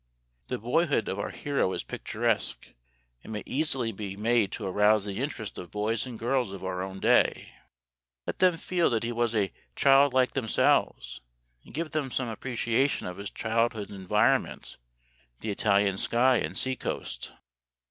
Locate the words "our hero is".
1.19-1.83